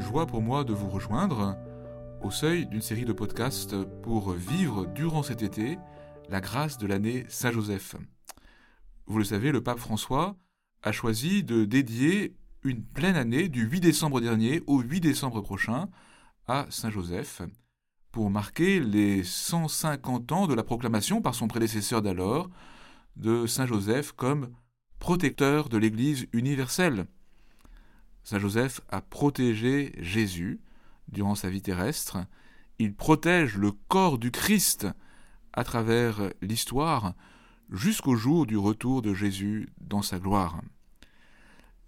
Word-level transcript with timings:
joie 0.00 0.26
pour 0.26 0.40
moi 0.40 0.62
de 0.62 0.72
vous 0.72 0.88
rejoindre 0.88 1.56
au 2.22 2.30
seuil 2.30 2.66
d'une 2.66 2.80
série 2.80 3.04
de 3.04 3.12
podcasts 3.12 3.76
pour 4.02 4.32
vivre 4.32 4.86
durant 4.86 5.24
cet 5.24 5.42
été 5.42 5.78
la 6.28 6.40
grâce 6.40 6.78
de 6.78 6.86
l'année 6.86 7.24
Saint-Joseph. 7.28 7.96
Vous 9.06 9.18
le 9.18 9.24
savez, 9.24 9.50
le 9.50 9.62
pape 9.62 9.80
François 9.80 10.36
a 10.82 10.92
choisi 10.92 11.42
de 11.42 11.64
dédier 11.64 12.36
une 12.62 12.84
pleine 12.84 13.16
année 13.16 13.48
du 13.48 13.64
8 13.64 13.80
décembre 13.80 14.20
dernier 14.20 14.62
au 14.66 14.80
8 14.80 15.00
décembre 15.00 15.40
prochain 15.40 15.88
à 16.46 16.66
Saint-Joseph 16.70 17.42
pour 18.12 18.30
marquer 18.30 18.78
les 18.78 19.24
150 19.24 20.32
ans 20.32 20.46
de 20.46 20.54
la 20.54 20.62
proclamation 20.62 21.20
par 21.20 21.34
son 21.34 21.48
prédécesseur 21.48 22.00
d'alors 22.00 22.48
de 23.16 23.46
Saint-Joseph 23.46 24.12
comme 24.12 24.50
protecteur 25.00 25.68
de 25.68 25.78
l'Église 25.78 26.28
universelle. 26.32 27.06
Saint 28.28 28.40
Joseph 28.40 28.82
a 28.90 29.00
protégé 29.00 29.94
Jésus 29.96 30.60
durant 31.10 31.34
sa 31.34 31.48
vie 31.48 31.62
terrestre. 31.62 32.18
Il 32.78 32.94
protège 32.94 33.56
le 33.56 33.72
corps 33.72 34.18
du 34.18 34.30
Christ 34.30 34.86
à 35.54 35.64
travers 35.64 36.30
l'histoire 36.42 37.14
jusqu'au 37.70 38.16
jour 38.16 38.44
du 38.44 38.58
retour 38.58 39.00
de 39.00 39.14
Jésus 39.14 39.70
dans 39.80 40.02
sa 40.02 40.18
gloire. 40.18 40.60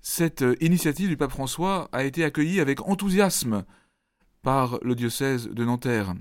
Cette 0.01 0.43
initiative 0.63 1.11
du 1.11 1.19
pape 1.19 1.31
François 1.31 1.91
a 1.93 2.05
été 2.05 2.25
accueillie 2.25 2.61
avec 2.61 2.81
enthousiasme 2.89 3.67
par 4.41 4.79
le 4.81 4.95
diocèse 4.95 5.47
de 5.47 5.65
Nanterre, 5.67 6.15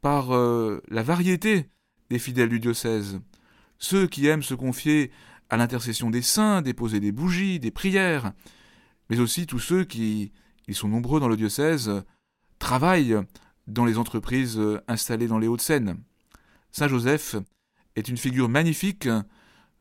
par 0.00 0.32
euh, 0.32 0.80
la 0.86 1.02
variété 1.02 1.68
des 2.08 2.20
fidèles 2.20 2.50
du 2.50 2.60
diocèse, 2.60 3.18
ceux 3.78 4.06
qui 4.06 4.28
aiment 4.28 4.44
se 4.44 4.54
confier 4.54 5.10
à 5.50 5.56
l'intercession 5.56 6.08
des 6.08 6.22
saints, 6.22 6.62
déposer 6.62 7.00
des 7.00 7.10
bougies, 7.10 7.58
des 7.58 7.72
prières, 7.72 8.32
mais 9.10 9.20
aussi 9.20 9.46
tous 9.46 9.58
ceux 9.58 9.84
qui, 9.84 10.32
ils 10.68 10.74
sont 10.74 10.88
nombreux 10.88 11.20
dans 11.20 11.28
le 11.28 11.36
diocèse, 11.36 11.90
travaillent 12.58 13.18
dans 13.66 13.84
les 13.84 13.98
entreprises 13.98 14.60
installées 14.88 15.28
dans 15.28 15.38
les 15.38 15.48
Hauts-de-Seine. 15.48 16.02
Saint 16.70 16.88
Joseph 16.88 17.36
est 17.96 18.08
une 18.08 18.16
figure 18.16 18.48
magnifique 18.48 19.08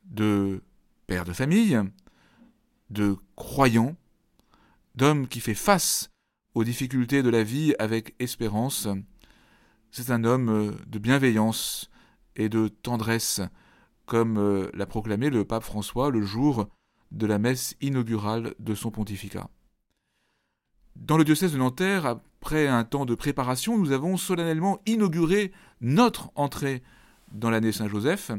de 0.05 0.61
père 1.07 1.25
de 1.25 1.33
famille, 1.33 1.79
de 2.89 3.15
croyant, 3.35 3.95
d'homme 4.95 5.27
qui 5.27 5.39
fait 5.39 5.53
face 5.55 6.09
aux 6.53 6.63
difficultés 6.63 7.23
de 7.23 7.29
la 7.29 7.43
vie 7.43 7.73
avec 7.79 8.15
espérance. 8.19 8.87
C'est 9.91 10.11
un 10.11 10.23
homme 10.23 10.75
de 10.87 10.99
bienveillance 10.99 11.89
et 12.35 12.49
de 12.49 12.67
tendresse, 12.67 13.41
comme 14.05 14.69
l'a 14.73 14.85
proclamé 14.85 15.29
le 15.29 15.45
pape 15.45 15.63
François 15.63 16.09
le 16.09 16.21
jour 16.21 16.67
de 17.11 17.27
la 17.27 17.39
messe 17.39 17.75
inaugurale 17.81 18.55
de 18.59 18.75
son 18.75 18.91
pontificat. 18.91 19.49
Dans 20.95 21.17
le 21.17 21.23
diocèse 21.23 21.53
de 21.53 21.57
Nanterre, 21.57 22.05
après 22.05 22.67
un 22.67 22.83
temps 22.83 23.05
de 23.05 23.15
préparation, 23.15 23.77
nous 23.77 23.91
avons 23.91 24.17
solennellement 24.17 24.81
inauguré 24.85 25.51
notre 25.79 26.31
entrée 26.35 26.83
dans 27.31 27.49
l'année 27.49 27.71
Saint-Joseph 27.71 28.31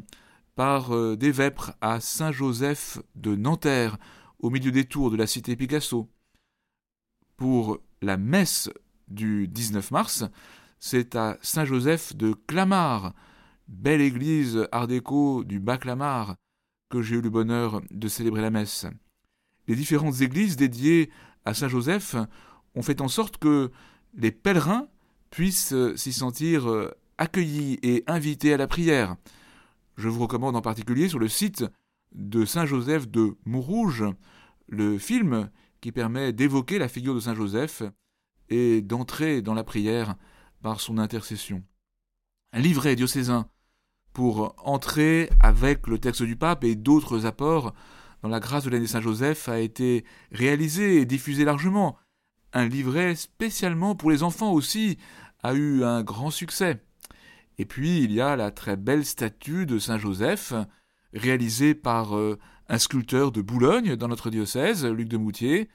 par 0.54 0.94
euh, 0.94 1.16
des 1.16 1.32
vêpres 1.32 1.72
à 1.80 2.00
Saint-Joseph 2.00 2.98
de 3.14 3.34
Nanterre, 3.36 3.96
au 4.38 4.50
milieu 4.50 4.70
des 4.70 4.84
tours 4.84 5.10
de 5.10 5.16
la 5.16 5.26
cité 5.26 5.56
Picasso. 5.56 6.10
Pour 7.36 7.78
la 8.02 8.16
messe 8.16 8.70
du 9.08 9.48
19 9.48 9.90
mars, 9.90 10.24
c'est 10.78 11.16
à 11.16 11.38
Saint-Joseph 11.42 12.14
de 12.16 12.32
Clamart, 12.32 13.14
belle 13.68 14.00
église 14.00 14.66
art 14.72 14.88
déco 14.88 15.44
du 15.44 15.58
Bas-Clamart, 15.60 16.36
que 16.92 17.00
j'ai 17.00 17.16
eu 17.16 17.22
le 17.22 17.30
bonheur 17.30 17.80
de 17.90 18.06
célébrer 18.06 18.42
la 18.42 18.50
messe. 18.50 18.86
Les 19.66 19.74
différentes 19.74 20.20
églises 20.20 20.56
dédiées 20.56 21.10
à 21.46 21.54
Saint 21.54 21.68
Joseph 21.68 22.16
ont 22.74 22.82
fait 22.82 23.00
en 23.00 23.08
sorte 23.08 23.38
que 23.38 23.70
les 24.14 24.30
pèlerins 24.30 24.88
puissent 25.30 25.74
s'y 25.96 26.12
sentir 26.12 26.70
accueillis 27.16 27.78
et 27.82 28.04
invités 28.06 28.52
à 28.52 28.58
la 28.58 28.66
prière. 28.66 29.16
Je 29.96 30.08
vous 30.08 30.20
recommande 30.20 30.54
en 30.54 30.60
particulier 30.60 31.08
sur 31.08 31.18
le 31.18 31.28
site 31.28 31.64
de 32.14 32.44
Saint 32.44 32.66
Joseph 32.66 33.08
de 33.08 33.36
Montrouge, 33.46 34.04
le 34.68 34.98
film 34.98 35.50
qui 35.80 35.92
permet 35.92 36.34
d'évoquer 36.34 36.78
la 36.78 36.88
figure 36.88 37.14
de 37.14 37.20
Saint 37.20 37.34
Joseph 37.34 37.82
et 38.50 38.82
d'entrer 38.82 39.40
dans 39.40 39.54
la 39.54 39.64
prière 39.64 40.16
par 40.60 40.80
son 40.80 40.98
intercession. 40.98 41.62
Un 42.52 42.60
livret 42.60 42.96
diocésain 42.96 43.48
pour 44.12 44.54
entrer 44.58 45.30
avec 45.40 45.86
le 45.86 45.98
texte 45.98 46.22
du 46.22 46.36
pape 46.36 46.64
et 46.64 46.74
d'autres 46.74 47.26
apports 47.26 47.74
dans 48.22 48.28
la 48.28 48.40
grâce 48.40 48.64
de 48.64 48.70
l'année 48.70 48.86
Saint-Joseph 48.86 49.48
a 49.48 49.58
été 49.58 50.04
réalisé 50.30 51.00
et 51.00 51.04
diffusé 51.04 51.44
largement. 51.44 51.98
Un 52.52 52.66
livret 52.66 53.14
spécialement 53.14 53.94
pour 53.94 54.10
les 54.10 54.22
enfants 54.22 54.52
aussi 54.52 54.98
a 55.42 55.54
eu 55.54 55.82
un 55.82 56.02
grand 56.02 56.30
succès. 56.30 56.80
Et 57.58 57.64
puis 57.64 58.02
il 58.02 58.12
y 58.12 58.20
a 58.20 58.36
la 58.36 58.50
très 58.50 58.76
belle 58.76 59.04
statue 59.04 59.66
de 59.66 59.78
Saint-Joseph 59.78 60.52
réalisée 61.12 61.74
par 61.74 62.16
euh, 62.16 62.38
un 62.68 62.78
sculpteur 62.78 63.32
de 63.32 63.42
Boulogne 63.42 63.96
dans 63.96 64.08
notre 64.08 64.30
diocèse, 64.30 64.86
Luc 64.86 65.08
de 65.08 65.16
Moutier, 65.16 65.68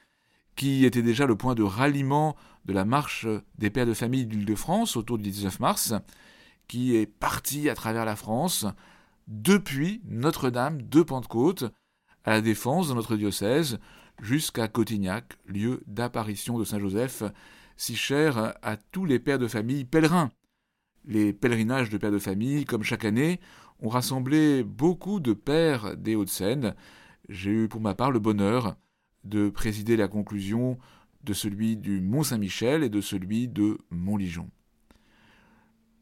qui 0.56 0.86
était 0.86 1.04
déjà 1.04 1.26
le 1.26 1.36
point 1.36 1.54
de 1.54 1.64
ralliement 1.64 2.36
de 2.66 2.74
la 2.74 2.86
marche 2.86 3.28
des 3.58 3.70
pères 3.70 3.86
de 3.86 3.94
famille 3.94 4.26
d'Île-de-France 4.26 4.98
autour 4.98 5.18
du 5.18 5.30
19 5.30 5.60
mars 5.60 5.94
qui 6.68 6.96
est 6.96 7.06
parti 7.06 7.70
à 7.70 7.76
travers 7.76 8.06
la 8.06 8.16
France 8.16 8.66
depuis 9.28 10.02
Notre-Dame 10.06 10.82
de 10.82 11.02
Pentecôte 11.02 11.66
à 12.24 12.32
la 12.32 12.42
Défense 12.42 12.90
dans 12.90 12.96
notre 12.96 13.16
diocèse 13.16 13.80
jusqu'à 14.22 14.68
Cotignac, 14.68 15.38
lieu 15.46 15.82
d'apparition 15.88 16.58
de 16.58 16.64
Saint 16.64 16.80
Joseph, 16.80 17.24
si 17.78 17.96
cher 17.96 18.56
à 18.62 18.78
tous 18.78 19.06
les 19.06 19.20
pères 19.20 19.40
de 19.40 19.48
famille 19.48 19.86
pèlerins. 19.86 20.32
Les 21.06 21.32
pèlerinages 21.32 21.90
de 21.90 21.98
pères 21.98 22.12
de 22.12 22.20
famille, 22.20 22.66
comme 22.66 22.84
chaque 22.84 23.06
année, 23.06 23.40
ont 23.80 23.90
rassemblé 23.90 24.64
beaucoup 24.64 25.20
de 25.20 25.34
pères 25.34 25.96
des 25.96 26.16
Hauts-de-Seine. 26.16 26.76
J'ai 27.30 27.52
eu 27.52 27.68
pour 27.68 27.80
ma 27.80 27.94
part 27.94 28.12
le 28.12 28.20
bonheur 28.20 28.76
de 29.24 29.50
présider 29.50 29.96
la 29.96 30.08
conclusion 30.08 30.78
de 31.24 31.34
celui 31.34 31.78
du 31.78 32.02
Mont-Saint-Michel 32.02 32.84
et 32.84 32.90
de 32.90 33.02
celui 33.02 33.48
de 33.48 33.78
Montligeon. 33.90 34.50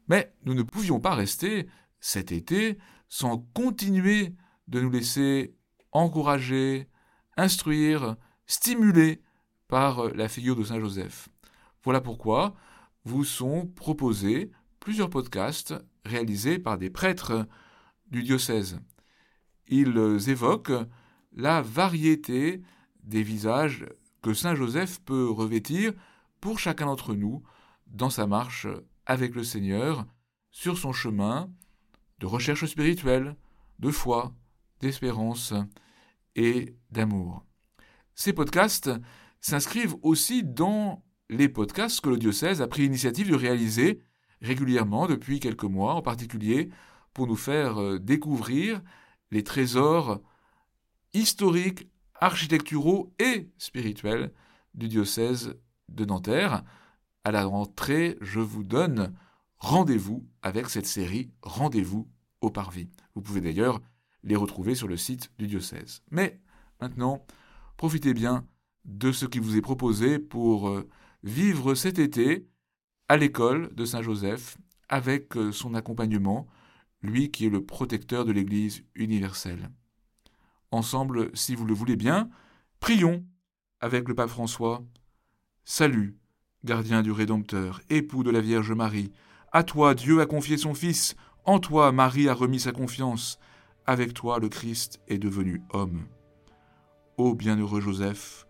Mais 0.08 0.32
nous 0.44 0.54
ne 0.54 0.62
pouvions 0.62 1.00
pas 1.00 1.14
rester 1.14 1.68
cet 2.00 2.32
été 2.32 2.78
sans 3.08 3.38
continuer 3.54 4.34
de 4.68 4.80
nous 4.80 4.90
laisser 4.90 5.54
encourager, 5.92 6.88
instruire, 7.36 8.16
stimuler 8.46 9.22
par 9.68 10.08
la 10.14 10.28
figure 10.28 10.56
de 10.56 10.64
Saint 10.64 10.80
Joseph. 10.80 11.28
Voilà 11.82 12.00
pourquoi 12.00 12.54
vous 13.04 13.24
sont 13.24 13.66
proposés 13.66 14.50
plusieurs 14.80 15.10
podcasts 15.10 15.74
réalisés 16.04 16.58
par 16.58 16.78
des 16.78 16.90
prêtres 16.90 17.46
du 18.08 18.22
diocèse. 18.22 18.78
Ils 19.68 20.28
évoquent 20.28 20.86
la 21.32 21.62
variété 21.62 22.62
des 23.02 23.22
visages 23.22 23.86
que 24.22 24.34
Saint 24.34 24.54
Joseph 24.54 25.00
peut 25.04 25.28
revêtir 25.28 25.92
pour 26.40 26.58
chacun 26.58 26.86
d'entre 26.86 27.14
nous 27.14 27.42
dans 27.86 28.10
sa 28.10 28.26
marche 28.26 28.66
avec 29.06 29.34
le 29.34 29.44
Seigneur 29.44 30.06
sur 30.50 30.78
son 30.78 30.92
chemin 30.92 31.50
de 32.18 32.26
recherche 32.26 32.64
spirituelle, 32.66 33.36
de 33.78 33.90
foi, 33.90 34.34
d'espérance 34.80 35.54
et 36.34 36.74
d'amour. 36.90 37.44
Ces 38.14 38.32
podcasts 38.32 38.90
s'inscrivent 39.40 39.96
aussi 40.02 40.42
dans 40.42 41.04
les 41.28 41.48
podcasts 41.48 42.00
que 42.00 42.08
le 42.08 42.18
diocèse 42.18 42.62
a 42.62 42.66
pris 42.66 42.82
l'initiative 42.82 43.30
de 43.30 43.34
réaliser 43.34 44.02
régulièrement 44.40 45.06
depuis 45.06 45.40
quelques 45.40 45.64
mois, 45.64 45.94
en 45.94 46.02
particulier 46.02 46.70
pour 47.14 47.26
nous 47.26 47.36
faire 47.36 47.80
euh, 47.80 47.98
découvrir 47.98 48.82
les 49.30 49.42
trésors 49.42 50.20
historiques, 51.14 51.88
architecturaux 52.14 53.12
et 53.18 53.50
spirituels 53.58 54.32
du 54.74 54.88
diocèse 54.88 55.54
de 55.88 56.04
Nanterre. 56.04 56.62
À 57.26 57.32
la 57.32 57.44
rentrée, 57.44 58.16
je 58.20 58.38
vous 58.38 58.62
donne 58.62 59.12
rendez-vous 59.58 60.24
avec 60.42 60.68
cette 60.68 60.86
série 60.86 61.32
Rendez-vous 61.42 62.08
au 62.40 62.50
Parvis. 62.50 62.88
Vous 63.16 63.20
pouvez 63.20 63.40
d'ailleurs 63.40 63.80
les 64.22 64.36
retrouver 64.36 64.76
sur 64.76 64.86
le 64.86 64.96
site 64.96 65.32
du 65.36 65.48
diocèse. 65.48 66.04
Mais 66.12 66.38
maintenant, 66.80 67.26
profitez 67.76 68.14
bien 68.14 68.46
de 68.84 69.10
ce 69.10 69.26
qui 69.26 69.40
vous 69.40 69.56
est 69.56 69.60
proposé 69.60 70.20
pour 70.20 70.68
euh, 70.68 70.88
vivre 71.24 71.74
cet 71.74 71.98
été 71.98 72.46
à 73.08 73.16
l'école 73.16 73.74
de 73.74 73.84
Saint-Joseph 73.84 74.56
avec 74.88 75.36
euh, 75.36 75.50
son 75.50 75.74
accompagnement, 75.74 76.46
lui 77.02 77.32
qui 77.32 77.46
est 77.46 77.50
le 77.50 77.66
protecteur 77.66 78.24
de 78.24 78.30
l'Église 78.30 78.84
universelle. 78.94 79.70
Ensemble, 80.70 81.36
si 81.36 81.56
vous 81.56 81.64
le 81.64 81.74
voulez 81.74 81.96
bien, 81.96 82.30
prions 82.78 83.26
avec 83.80 84.08
le 84.08 84.14
pape 84.14 84.30
François. 84.30 84.84
Salut 85.64 86.16
gardien 86.66 87.00
du 87.00 87.12
Rédempteur, 87.12 87.80
époux 87.88 88.22
de 88.22 88.30
la 88.30 88.42
Vierge 88.42 88.72
Marie. 88.72 89.12
À 89.52 89.62
toi 89.62 89.94
Dieu 89.94 90.20
a 90.20 90.26
confié 90.26 90.58
son 90.58 90.74
Fils, 90.74 91.16
en 91.46 91.60
toi 91.60 91.92
Marie 91.92 92.28
a 92.28 92.34
remis 92.34 92.60
sa 92.60 92.72
confiance, 92.72 93.38
avec 93.86 94.12
toi 94.12 94.38
le 94.38 94.50
Christ 94.50 95.00
est 95.08 95.18
devenu 95.18 95.62
homme. 95.72 96.06
Ô 97.16 97.34
bienheureux 97.34 97.80
Joseph, 97.80 98.46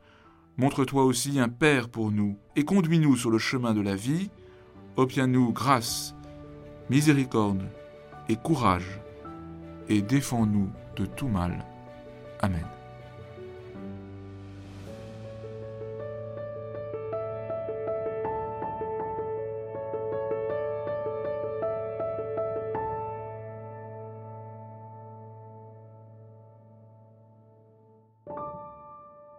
Montre-toi 0.59 1.05
aussi 1.05 1.39
un 1.39 1.51
Père 1.51 1.91
pour 1.91 2.11
nous, 2.11 2.39
et 2.57 2.65
conduis-nous 2.65 3.17
sur 3.17 3.31
le 3.31 3.39
chemin 3.39 3.75
de 3.75 3.83
la 3.83 3.95
vie. 3.95 4.31
Obtiens-nous 4.97 5.53
grâce, 5.53 6.15
miséricorde 6.89 7.69
et 8.31 8.37
courage, 8.37 9.01
et 9.91 10.01
défends-nous 10.01 10.71
de 10.97 11.05
tout 11.05 11.29
mal. 11.29 11.67
Amen. 12.41 12.76